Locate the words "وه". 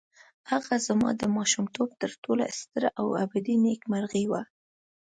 4.31-4.41